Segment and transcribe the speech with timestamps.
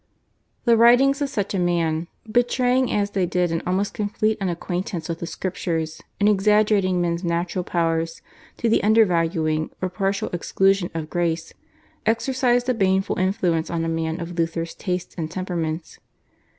[0.65, 5.19] The writings of such a man, betraying as they did an almost complete unacquaintance with
[5.19, 8.23] the Scriptures and exaggerating men's natural powers
[8.57, 11.53] to the undervaluing or partial exclusion of Grace,
[12.07, 15.99] exercised a baneful influence on a man of Luther's tastes and temperaments.